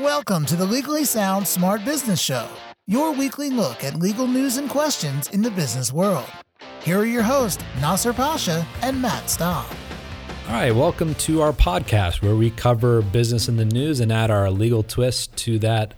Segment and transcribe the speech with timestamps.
[0.00, 2.48] Welcome to the Legally Sound Smart Business Show,
[2.86, 6.24] your weekly look at legal news and questions in the business world.
[6.82, 9.66] Here are your hosts, Nasser Pasha and Matt Staub.
[10.48, 14.30] All right, welcome to our podcast where we cover business in the news and add
[14.30, 15.92] our legal twist to that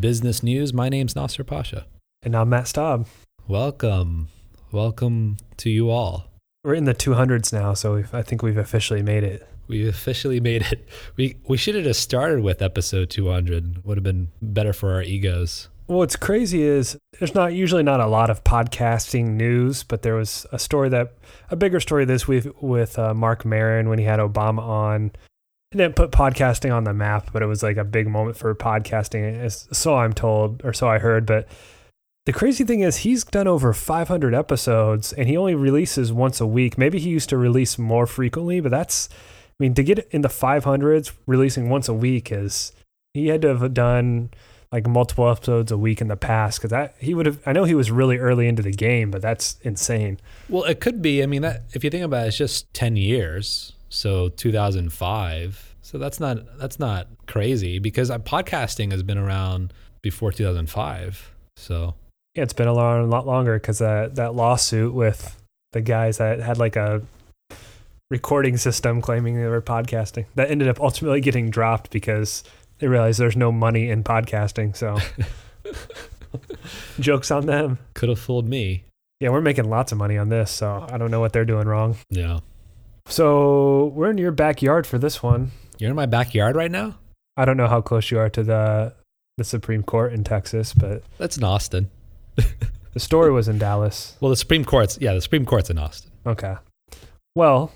[0.00, 0.72] business news.
[0.72, 1.84] My name's Nasser Pasha.
[2.22, 3.06] And I'm Matt Staub.
[3.46, 4.28] Welcome.
[4.72, 6.30] Welcome to you all.
[6.64, 9.46] We're in the 200s now, so I think we've officially made it.
[9.66, 10.88] We officially made it.
[11.16, 13.84] We we should have just started with episode 200.
[13.84, 15.68] Would have been better for our egos.
[15.86, 20.46] What's crazy is there's not usually not a lot of podcasting news, but there was
[20.50, 21.12] a story that
[21.50, 25.12] a bigger story this week with uh, Marc Maron when he had Obama on.
[25.70, 28.54] He didn't put podcasting on the map, but it was like a big moment for
[28.54, 29.38] podcasting.
[29.38, 31.26] As so I'm told, or so I heard.
[31.26, 31.48] But
[32.26, 36.46] the crazy thing is, he's done over 500 episodes, and he only releases once a
[36.46, 36.78] week.
[36.78, 39.10] Maybe he used to release more frequently, but that's,
[39.54, 42.72] I mean, to get in the 500s, releasing once a week is
[43.12, 44.30] he had to have done
[44.72, 47.62] like multiple episodes a week in the past because that he would have i know
[47.62, 50.18] he was really early into the game but that's insane.
[50.48, 52.96] Well it could be i mean that if you think about it it's just 10
[52.96, 59.72] years so 2005 so that's not that's not crazy because uh, podcasting has been around
[60.02, 61.94] before 2005 so.
[62.34, 65.40] Yeah it's been a lot, a lot longer because uh, that lawsuit with
[65.70, 67.00] the guys that had like a
[68.10, 72.44] recording system claiming they were podcasting that ended up ultimately getting dropped because
[72.78, 74.76] they realized there's no money in podcasting.
[74.76, 74.98] So
[77.00, 77.78] jokes on them.
[77.94, 78.84] Could have fooled me.
[79.20, 81.66] Yeah, we're making lots of money on this, so I don't know what they're doing
[81.66, 81.96] wrong.
[82.10, 82.40] Yeah.
[83.06, 85.52] So we're in your backyard for this one.
[85.78, 86.96] You're in my backyard right now?
[87.36, 88.94] I don't know how close you are to the
[89.36, 91.90] the Supreme Court in Texas, but that's in Austin.
[92.92, 94.16] the story was in Dallas.
[94.20, 96.10] Well, the Supreme Court's yeah, the Supreme Court's in Austin.
[96.26, 96.54] Okay.
[97.34, 97.72] Well,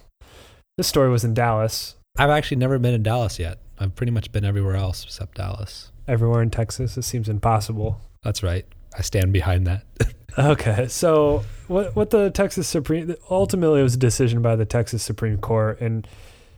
[0.78, 1.96] this story was in Dallas.
[2.16, 3.58] I've actually never been in Dallas yet.
[3.78, 5.90] I've pretty much been everywhere else except Dallas.
[6.06, 8.00] Everywhere in Texas, it seems impossible.
[8.22, 8.64] That's right.
[8.96, 9.84] I stand behind that.
[10.38, 15.02] okay, so what what the Texas Supreme ultimately it was a decision by the Texas
[15.02, 16.06] Supreme Court, and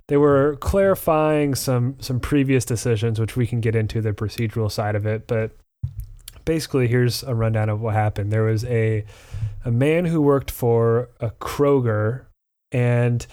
[0.08, 4.96] they were clarifying some some previous decisions, which we can get into the procedural side
[4.96, 5.26] of it.
[5.26, 5.52] But
[6.44, 8.30] basically, here's a rundown of what happened.
[8.30, 9.04] There was a
[9.64, 12.26] a man who worked for a Kroger,
[12.70, 13.26] and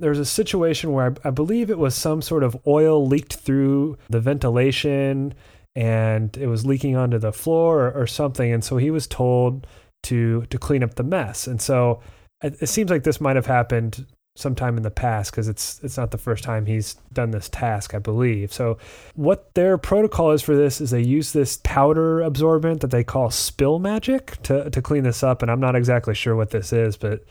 [0.00, 3.34] there was a situation where I, I, believe it was some sort of oil leaked
[3.34, 5.34] through the ventilation
[5.76, 8.52] and it was leaking onto the floor or, or something.
[8.52, 9.66] And so he was told
[10.04, 11.46] to to clean up the mess.
[11.46, 12.00] And so
[12.42, 14.06] it, it seems like this might have happened
[14.36, 17.94] sometime in the past because it's it's not the first time he's done this task,
[17.94, 18.52] I believe.
[18.52, 18.78] So
[19.14, 23.30] what their protocol is for this is they use this powder absorbent that they call
[23.30, 25.42] spill magic to to clean this up.
[25.42, 27.24] And I'm not exactly sure what this is, but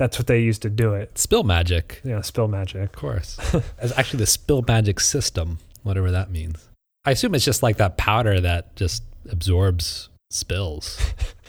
[0.00, 1.18] that's what they used to do it.
[1.18, 2.00] Spill magic.
[2.04, 2.84] Yeah, spill magic.
[2.84, 3.38] Of course.
[3.78, 6.70] As actually the spill magic system, whatever that means.
[7.04, 10.98] I assume it's just like that powder that just absorbs spills.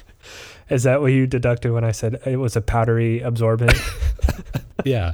[0.69, 3.73] Is that what you deducted when I said it was a powdery absorbent?
[4.85, 5.13] yeah.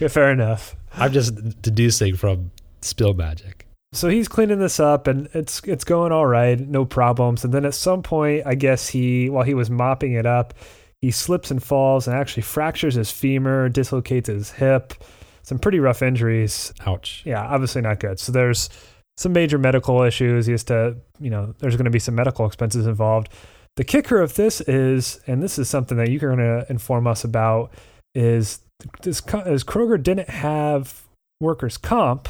[0.00, 0.08] yeah.
[0.08, 0.74] Fair enough.
[0.94, 3.66] I'm just deducing from spill magic.
[3.92, 7.44] So he's cleaning this up and it's it's going all right, no problems.
[7.44, 10.54] And then at some point, I guess he while he was mopping it up,
[11.02, 14.94] he slips and falls and actually fractures his femur, dislocates his hip.
[15.42, 16.72] Some pretty rough injuries.
[16.86, 17.22] Ouch.
[17.24, 18.18] Yeah, obviously not good.
[18.20, 18.68] So there's
[19.16, 20.46] some major medical issues.
[20.46, 23.28] He has to, you know, there's going to be some medical expenses involved.
[23.76, 27.24] The kicker of this is, and this is something that you're going to inform us
[27.24, 27.72] about,
[28.14, 28.60] is
[29.02, 31.04] this is Kroger didn't have
[31.40, 32.28] workers' comp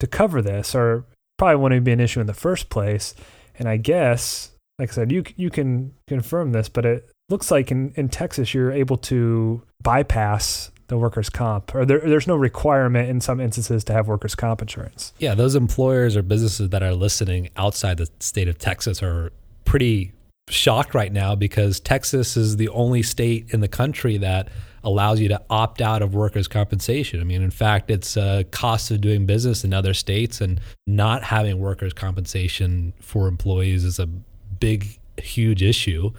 [0.00, 1.04] to cover this, or
[1.36, 3.14] probably wouldn't be an issue in the first place.
[3.58, 7.70] And I guess, like I said, you you can confirm this, but it looks like
[7.70, 13.10] in, in Texas you're able to bypass the workers' comp, or there, there's no requirement
[13.10, 15.12] in some instances to have workers' comp insurance.
[15.18, 19.30] Yeah, those employers or businesses that are listening outside the state of Texas are
[19.66, 20.12] pretty
[20.48, 24.48] shocked right now because Texas is the only state in the country that
[24.82, 27.20] allows you to opt out of workers' compensation.
[27.20, 31.22] I mean, in fact, it's a cost of doing business in other states, and not
[31.22, 36.12] having workers' compensation for employees is a big, huge issue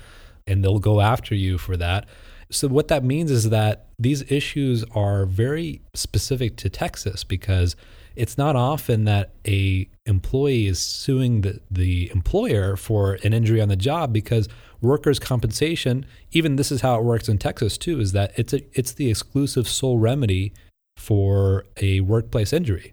[0.49, 2.07] and they'll go after you for that.
[2.51, 7.75] So what that means is that these issues are very specific to Texas because
[8.15, 13.69] it's not often that a employee is suing the, the employer for an injury on
[13.69, 14.49] the job because
[14.81, 18.61] workers compensation even this is how it works in Texas too is that it's a,
[18.77, 20.51] it's the exclusive sole remedy
[20.97, 22.91] for a workplace injury.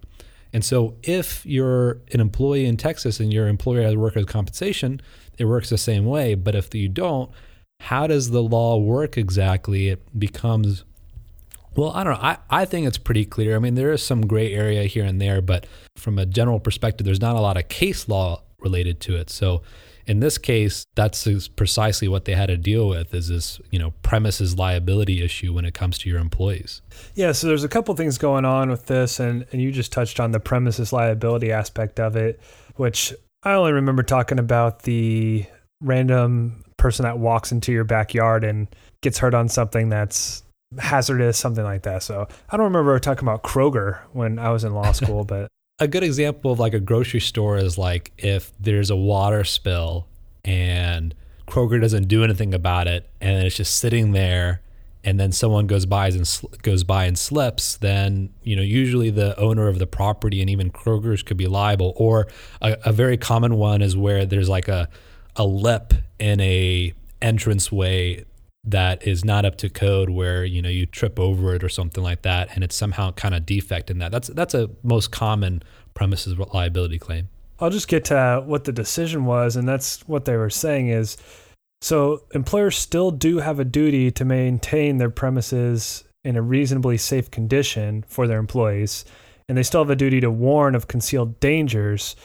[0.53, 5.01] And so if you're an employee in Texas and your employer has workers compensation,
[5.37, 7.29] it works the same way, but if you don't,
[7.81, 9.89] how does the law work exactly?
[9.89, 10.83] It becomes
[11.75, 12.27] Well, I don't know.
[12.27, 13.55] I, I think it's pretty clear.
[13.55, 17.05] I mean, there is some gray area here and there, but from a general perspective,
[17.05, 19.29] there's not a lot of case law related to it.
[19.29, 19.61] So
[20.07, 23.91] in this case, that's precisely what they had to deal with is this, you know,
[24.01, 26.81] premises liability issue when it comes to your employees.
[27.13, 30.19] Yeah, so there's a couple things going on with this and, and you just touched
[30.19, 32.39] on the premises liability aspect of it,
[32.77, 33.13] which
[33.43, 35.45] I only remember talking about the
[35.81, 38.67] random person that walks into your backyard and
[39.01, 40.43] gets hurt on something that's
[40.79, 42.03] hazardous, something like that.
[42.03, 45.87] So I don't remember talking about Kroger when I was in law school, but a
[45.87, 50.07] good example of like a grocery store is like if there's a water spill
[50.43, 51.13] and
[51.47, 54.61] Kroger doesn't do anything about it and it's just sitting there
[55.03, 59.09] and then someone goes by and sl- goes by and slips, then you know usually
[59.09, 61.93] the owner of the property and even Kroger's could be liable.
[61.95, 62.27] Or
[62.61, 64.89] a, a very common one is where there's like a
[65.37, 68.25] a lip in a entranceway
[68.67, 72.03] that is not up to code where you know you trip over it or something
[72.03, 74.11] like that and it's somehow kind of defect in that.
[74.11, 77.29] That's that's a most common premises liability claim.
[77.59, 81.17] I'll just get to what the decision was and that's what they were saying is
[81.81, 87.31] so employers still do have a duty to maintain their premises in a reasonably safe
[87.31, 89.05] condition for their employees
[89.47, 92.15] and they still have a duty to warn of concealed dangers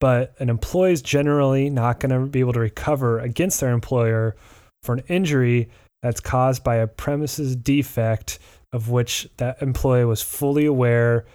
[0.00, 4.34] but an employee is generally not going to be able to recover against their employer
[4.82, 5.68] for an injury
[6.02, 8.38] that's caused by a premises defect
[8.72, 11.26] of which that employee was fully aware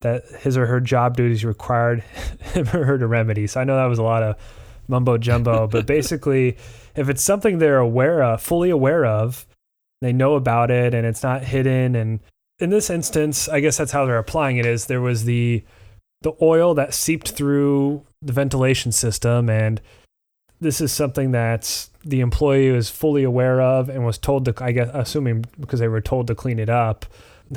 [0.00, 2.00] that his or her job duties required
[2.52, 3.46] him or her to remedy.
[3.46, 4.36] So I know that was a lot of
[4.88, 6.56] mumbo jumbo, but basically,
[6.94, 9.46] if it's something they're aware of, fully aware of,
[10.00, 11.94] they know about it and it's not hidden.
[11.94, 12.20] And
[12.58, 15.64] in this instance, I guess that's how they're applying it is there was the
[16.22, 19.80] the oil that seeped through the ventilation system and
[20.62, 24.72] this is something that the employee was fully aware of and was told to, I
[24.72, 27.06] guess, assuming because they were told to clean it up.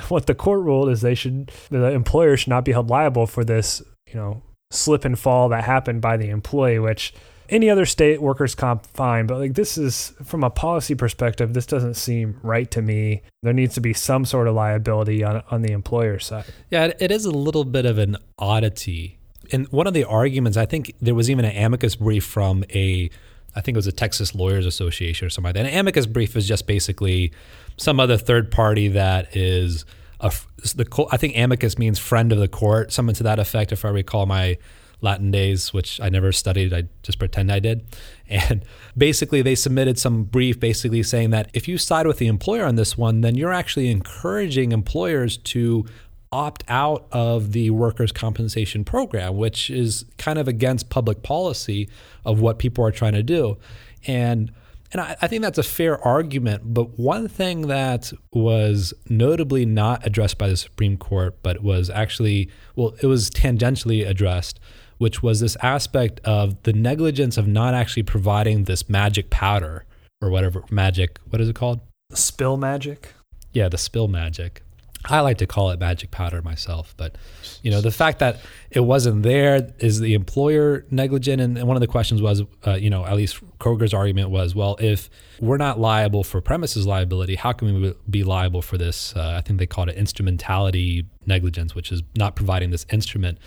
[0.10, 3.46] What the court ruled is they should, the employer should not be held liable for
[3.46, 7.14] this, you know, slip and fall that happened by the employee, which
[7.50, 11.66] any other state workers comp fine, but like this is from a policy perspective, this
[11.66, 13.22] doesn't seem right to me.
[13.44, 16.46] There needs to be some sort of liability on on the employer side.
[16.70, 19.20] Yeah, it is a little bit of an oddity
[19.52, 23.10] and one of the arguments, I think there was even an amicus brief from a,
[23.56, 25.66] I think it was a Texas Lawyers Association or something like that.
[25.72, 27.32] An amicus brief is just basically
[27.78, 29.86] some other third party that is
[30.20, 30.32] a,
[30.76, 33.90] the I think amicus means friend of the court, something to that effect, if I
[33.90, 34.58] recall my
[35.02, 36.74] Latin days, which I never studied.
[36.74, 37.86] I just pretend I did.
[38.28, 38.66] And
[38.98, 42.76] basically, they submitted some brief basically saying that if you side with the employer on
[42.76, 45.86] this one, then you're actually encouraging employers to
[46.36, 51.90] opt out of the workers' compensation program, which is kind of against public policy
[52.26, 53.58] of what people are trying to do.
[54.06, 54.52] And
[54.92, 56.74] and I, I think that's a fair argument.
[56.74, 62.50] But one thing that was notably not addressed by the Supreme Court, but was actually,
[62.76, 64.60] well, it was tangentially addressed,
[64.98, 69.86] which was this aspect of the negligence of not actually providing this magic powder
[70.22, 71.80] or whatever magic, what is it called?
[72.12, 73.14] Spill magic?
[73.54, 74.62] Yeah, the spill magic.
[75.08, 77.16] I like to call it magic powder myself, but
[77.62, 78.40] you know the fact that
[78.72, 81.42] it wasn't there is the employer negligent.
[81.42, 84.76] And one of the questions was, uh, you know, at least Kroger's argument was, well,
[84.80, 85.10] if
[85.40, 89.16] we're not liable for premises liability, how can we be liable for this?
[89.16, 93.38] Uh, I think they called it instrumentality negligence, which is not providing this instrument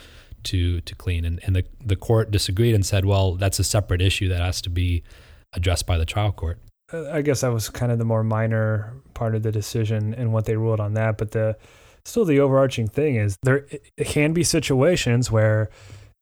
[0.44, 1.25] to to clean.
[1.25, 4.60] And, and the the court disagreed and said, well, that's a separate issue that has
[4.62, 5.03] to be
[5.53, 6.58] addressed by the trial court.
[6.93, 10.33] Uh, I guess that was kind of the more minor part of the decision and
[10.33, 11.19] what they ruled on that.
[11.19, 11.57] But the
[12.05, 13.67] still the overarching thing is there
[14.05, 15.69] can be situations where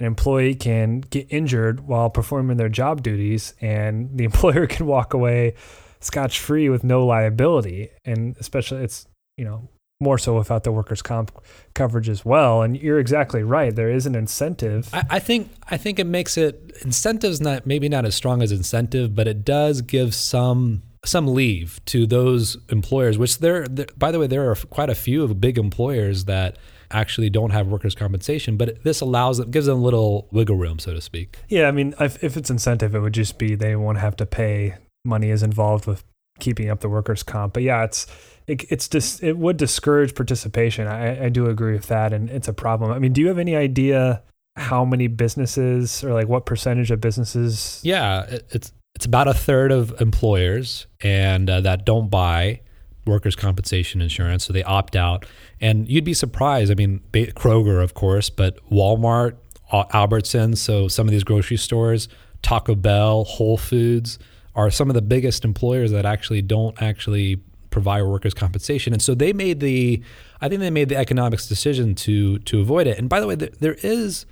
[0.00, 5.14] an employee can get injured while performing their job duties, and the employer can walk
[5.14, 5.54] away
[6.00, 7.90] scotch free with no liability.
[8.04, 9.06] And especially, it's
[9.36, 9.68] you know
[10.00, 11.32] more so without the workers' comp
[11.74, 12.62] coverage as well.
[12.62, 13.74] And you're exactly right.
[13.74, 14.88] There is an incentive.
[14.92, 18.52] I, I, think I think it makes it incentives not maybe not as strong as
[18.52, 23.16] incentive, but it does give some some leave to those employers.
[23.16, 26.58] Which there, by the way, there are quite a few of big employers that
[26.90, 30.78] actually don't have workers' compensation, but this allows it gives them a little wiggle room,
[30.78, 31.38] so to speak.
[31.48, 34.26] Yeah, I mean, if, if it's incentive, it would just be they won't have to
[34.26, 34.76] pay.
[35.04, 36.04] Money is involved with
[36.38, 38.06] keeping up the workers' comp, but yeah, it's
[38.46, 40.86] it, it's just it would discourage participation.
[40.86, 42.90] I, I do agree with that, and it's a problem.
[42.90, 44.22] I mean, do you have any idea
[44.56, 47.80] how many businesses or like what percentage of businesses?
[47.82, 52.60] Yeah, it's it's about a third of employers and uh, that don't buy
[53.06, 55.26] workers' compensation insurance, so they opt out.
[55.60, 56.70] And you'd be surprised.
[56.70, 59.36] I mean, Kroger, of course, but Walmart,
[59.72, 62.08] Albertsons, so some of these grocery stores,
[62.42, 64.18] Taco Bell, Whole Foods
[64.56, 67.36] are some of the biggest employers that actually don't actually
[67.70, 68.94] provide workers' compensation.
[68.94, 70.02] And so they made the,
[70.40, 72.98] I think they made the economics decision to to avoid it.
[72.98, 74.26] And by the way, there, there is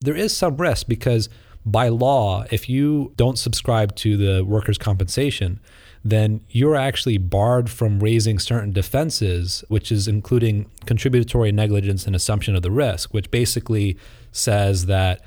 [0.00, 1.28] there is some risk because
[1.64, 5.60] by law, if you don't subscribe to the workers' compensation,
[6.04, 12.56] then you're actually barred from raising certain defenses, which is including contributory negligence and assumption
[12.56, 13.98] of the risk, which basically
[14.32, 15.20] says that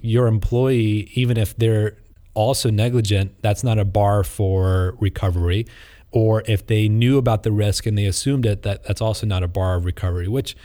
[0.00, 1.96] your employee, even if they're
[2.34, 5.66] also negligent, that's not a bar for recovery.
[6.10, 9.42] Or if they knew about the risk and they assumed it, that that's also not
[9.42, 10.56] a bar of recovery, which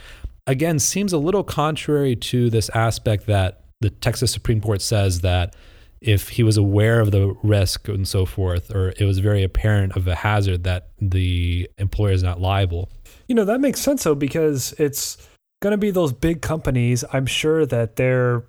[0.46, 5.56] again seems a little contrary to this aspect that the Texas Supreme Court says that
[6.00, 9.96] if he was aware of the risk and so forth, or it was very apparent
[9.96, 12.88] of a hazard that the employer is not liable.
[13.28, 15.28] You know, that makes sense though, because it's
[15.60, 17.04] going to be those big companies.
[17.12, 18.44] I'm sure that their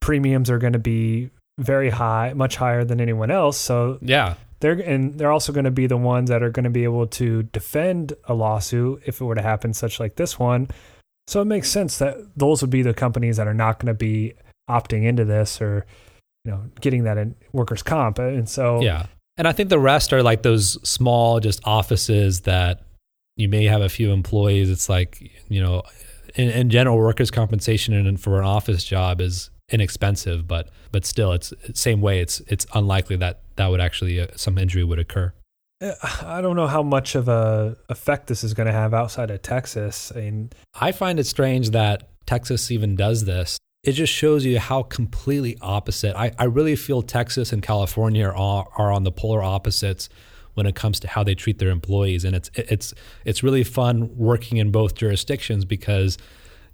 [0.00, 3.56] premiums are going to be very high, much higher than anyone else.
[3.56, 6.70] So yeah, they're and they're also going to be the ones that are going to
[6.70, 10.68] be able to defend a lawsuit if it were to happen, such like this one.
[11.28, 13.98] So it makes sense that those would be the companies that are not going to
[13.98, 14.34] be
[14.68, 15.86] opting into this or
[16.44, 20.12] you know getting that in workers comp and so yeah and i think the rest
[20.12, 22.82] are like those small just offices that
[23.36, 25.82] you may have a few employees it's like you know
[26.34, 31.32] in, in general workers compensation and for an office job is inexpensive but but still
[31.32, 35.32] it's same way it's it's unlikely that that would actually uh, some injury would occur
[35.80, 35.92] uh,
[36.22, 39.42] I don't know how much of a effect this is going to have outside of
[39.42, 40.10] Texas.
[40.16, 44.58] I mean, I find it strange that Texas even does this it just shows you
[44.58, 46.16] how completely opposite.
[46.16, 50.08] I, I really feel Texas and California are, are on the polar opposites
[50.54, 52.94] when it comes to how they treat their employees, and it's it's
[53.24, 56.18] it's really fun working in both jurisdictions because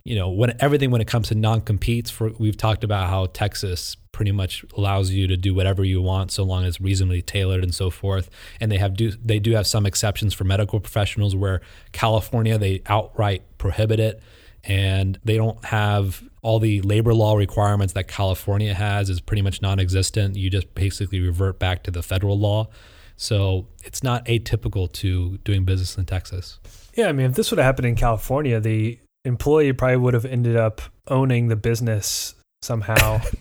[0.04, 3.96] you know when everything when it comes to non-competes for we've talked about how Texas
[4.12, 7.74] pretty much allows you to do whatever you want so long as reasonably tailored and
[7.74, 8.28] so forth
[8.60, 11.60] and they have do they do have some exceptions for medical professionals where
[11.92, 14.22] California they outright prohibit it
[14.64, 19.62] and they don't have all the labor law requirements that California has is pretty much
[19.62, 20.36] non-existent.
[20.36, 22.68] You just basically revert back to the federal law.
[23.16, 26.58] So it's not atypical to doing business in Texas.
[26.94, 30.24] Yeah, I mean, if this would have happened in California, the employee probably would have
[30.24, 33.20] ended up owning the business somehow.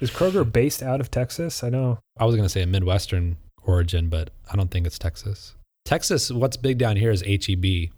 [0.00, 1.62] Is Kroger based out of Texas?
[1.62, 1.98] I know.
[2.18, 5.54] I was going to say a Midwestern origin, but I don't think it's Texas.
[5.84, 7.90] Texas, what's big down here is HEB,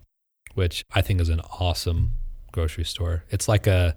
[0.55, 2.15] which I think is an awesome
[2.51, 3.25] grocery store.
[3.31, 3.97] It's like a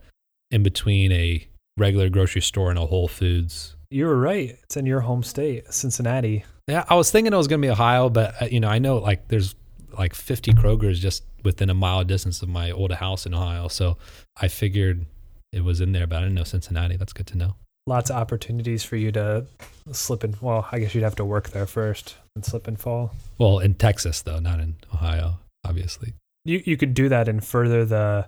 [0.51, 3.75] in between a regular grocery store and a Whole Foods.
[3.89, 4.57] You were right.
[4.63, 6.45] It's in your home state, Cincinnati.
[6.67, 8.79] Yeah, I was thinking it was going to be Ohio, but uh, you know, I
[8.79, 9.55] know like there's
[9.97, 13.67] like 50 Krogers just within a mile distance of my old house in Ohio.
[13.67, 13.97] So
[14.37, 15.05] I figured
[15.51, 16.97] it was in there, but I didn't know Cincinnati.
[16.97, 17.55] That's good to know.
[17.87, 19.45] Lots of opportunities for you to
[19.91, 23.13] slip and well, I guess you'd have to work there first and slip and fall.
[23.37, 26.13] Well, in Texas though, not in Ohio, obviously
[26.45, 28.27] you you could do that and further the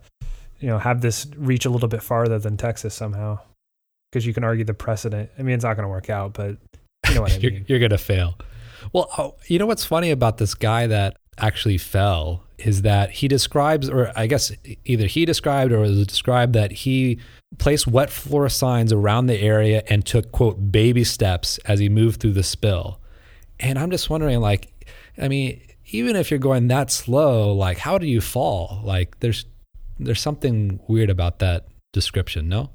[0.60, 3.40] you know have this reach a little bit farther than Texas somehow
[4.12, 5.30] because you can argue the precedent.
[5.38, 6.58] I mean, it's not going to work out, but
[7.08, 7.42] you know what I mean.
[7.42, 8.38] you're, you're going to fail.
[8.94, 13.28] Well, oh, you know what's funny about this guy that actually fell is that he
[13.28, 14.52] describes, or I guess
[14.86, 17.20] either he described or was described that he
[17.58, 22.20] placed wet floor signs around the area and took quote baby steps as he moved
[22.20, 23.00] through the spill.
[23.60, 27.98] And I'm just wondering, like, I mean, even if you're going that slow, like how
[27.98, 28.82] do you fall?
[28.84, 29.46] Like there's
[30.00, 32.72] there's something weird about that description, no?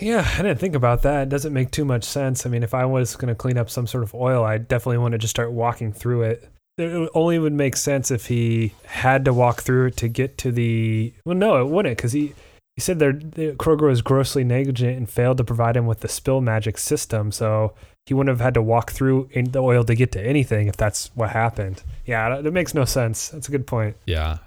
[0.00, 1.24] Yeah, I didn't think about that.
[1.24, 2.46] It doesn't make too much sense.
[2.46, 4.98] I mean, if I was going to clean up some sort of oil, I definitely
[4.98, 6.48] want to just start walking through it.
[6.80, 10.52] It only would make sense if he had to walk through it to get to
[10.52, 11.12] the.
[11.24, 12.34] Well, no, it wouldn't, because he
[12.76, 16.40] he said there Kroger was grossly negligent and failed to provide him with the spill
[16.40, 17.30] magic system.
[17.30, 17.74] So
[18.06, 21.10] he wouldn't have had to walk through the oil to get to anything if that's
[21.14, 21.82] what happened.
[22.06, 23.28] Yeah, that makes no sense.
[23.28, 23.96] That's a good point.
[24.06, 24.38] Yeah.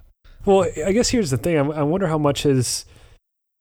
[0.45, 1.57] Well, I guess here's the thing.
[1.57, 2.85] I wonder how much his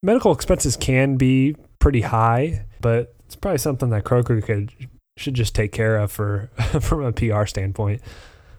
[0.02, 4.72] medical expenses can be pretty high, but it's probably something that Kroger could
[5.18, 6.50] should just take care of for
[6.80, 8.00] from a PR standpoint.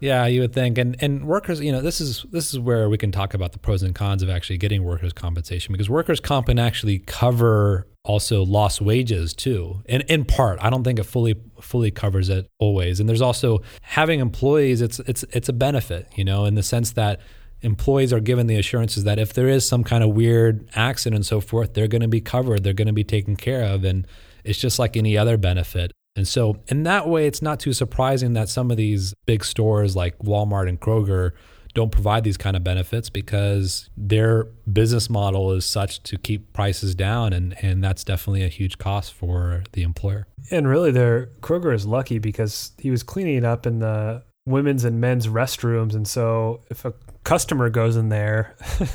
[0.00, 2.98] Yeah, you would think, and and workers, you know, this is this is where we
[2.98, 6.46] can talk about the pros and cons of actually getting workers' compensation because workers' comp
[6.46, 11.36] can actually cover also lost wages too, and in part, I don't think it fully
[11.60, 13.00] fully covers it always.
[13.00, 16.92] And there's also having employees; it's it's it's a benefit, you know, in the sense
[16.92, 17.20] that
[17.62, 21.26] employees are given the assurances that if there is some kind of weird accident and
[21.26, 24.06] so forth, they're going to be covered, they're going to be taken care of, and
[24.44, 25.92] it's just like any other benefit.
[26.16, 29.96] And so, in that way, it's not too surprising that some of these big stores
[29.96, 31.32] like Walmart and Kroger
[31.74, 36.94] don't provide these kind of benefits because their business model is such to keep prices
[36.94, 40.26] down and and that's definitely a huge cost for the employer.
[40.50, 44.84] And really there, Kroger is lucky because he was cleaning it up in the women's
[44.84, 46.94] and men's restrooms, and so if a
[47.24, 48.54] customer goes in there,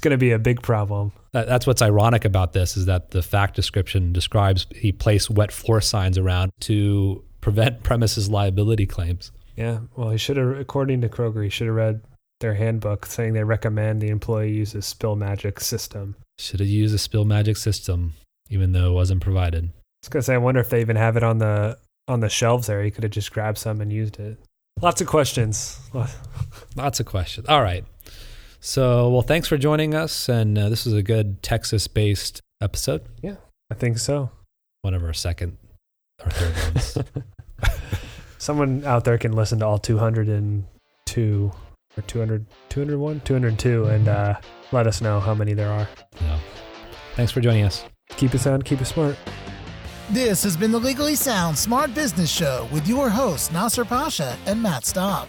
[0.00, 1.12] going to be a big problem.
[1.32, 5.52] That, that's what's ironic about this is that the fact description describes he placed wet
[5.52, 9.32] floor signs around to prevent premises liability claims.
[9.56, 12.02] Yeah, well, he should have, according to Kroger, he should have read
[12.40, 16.16] their handbook saying they recommend the employee use a spill magic system.
[16.38, 18.14] Should have used a spill magic system,
[18.48, 19.64] even though it wasn't provided.
[19.64, 21.78] I was gonna say, I wonder if they even have it on the
[22.08, 22.82] on the shelves there.
[22.82, 24.38] He could have just grabbed some and used it.
[24.80, 25.78] Lots of questions.
[26.76, 27.46] Lots of questions.
[27.46, 27.84] All right.
[28.60, 30.28] So, well, thanks for joining us.
[30.28, 33.02] And uh, this is a good Texas based episode.
[33.22, 33.36] Yeah,
[33.70, 34.30] I think so.
[34.82, 35.56] One of our second
[36.24, 36.98] or third ones.
[38.38, 41.52] Someone out there can listen to all 202
[41.96, 44.34] or 200, 201, 202 and uh,
[44.72, 45.88] let us know how many there are.
[46.20, 46.38] Yeah.
[47.16, 47.84] Thanks for joining us.
[48.16, 49.16] Keep it sound, keep it smart.
[50.10, 54.60] This has been the Legally Sound Smart Business Show with your hosts Nasser Pasha and
[54.60, 55.28] Matt Staub.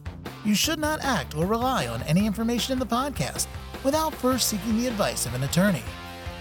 [0.43, 3.47] You should not act or rely on any information in the podcast
[3.83, 5.83] without first seeking the advice of an attorney.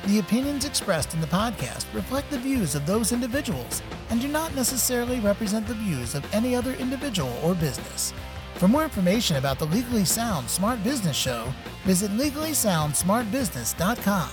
[0.06, 4.54] The opinions expressed in the podcast reflect the views of those individuals and do not
[4.54, 8.14] necessarily represent the views of any other individual or business.
[8.54, 11.52] For more information about the Legally Sound Smart Business Show,
[11.84, 14.30] visit legallysoundsmartbusiness.com.